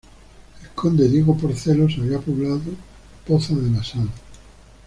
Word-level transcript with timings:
El 0.63 0.69
conde 0.69 1.07
Diego 1.07 1.37
Porcelos 1.37 1.93
había 1.99 2.19
poblado 2.19 2.61
Poza 3.27 3.53
de 3.53 3.69
la 3.69 3.83
Sal. 3.83 4.09